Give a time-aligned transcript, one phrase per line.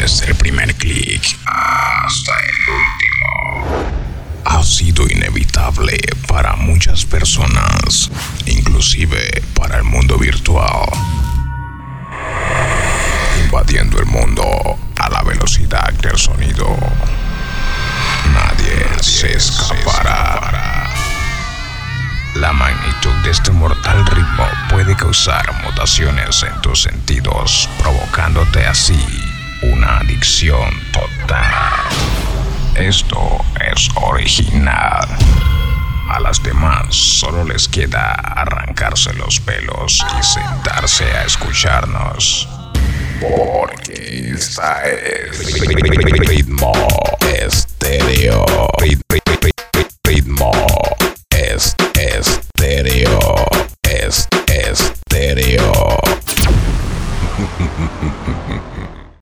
[0.00, 4.00] desde el primer clic hasta el último
[4.46, 8.10] ha sido inevitable para muchas personas,
[8.46, 10.88] inclusive para el mundo virtual,
[13.44, 16.66] invadiendo el mundo a la velocidad del sonido.
[18.32, 20.88] Nadie, se escapará.
[22.36, 29.19] La magnitud de este mortal ritmo puede causar mutaciones en tus sentidos, provocándote así
[29.62, 31.44] una adicción total.
[32.74, 35.06] Esto es original.
[36.08, 42.48] A las demás solo les queda arrancarse los pelos y sentarse a escucharnos.
[43.20, 45.38] Porque esta es
[46.26, 46.72] ritmo
[47.22, 48.44] estéreo.
[50.04, 50.52] Ritmo
[51.30, 53.18] es estéreo.
[53.82, 56.00] Es estéreo.